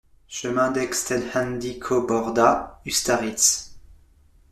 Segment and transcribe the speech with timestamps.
[0.27, 3.75] Chemin d'Etxehandikoborda, Ustaritz